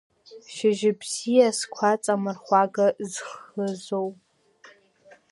Шьыжьыбзиа, 0.53 1.49
сқәаҵа, 1.57 2.13
амырхәага 2.17 2.87
зхызоу! 3.11 4.09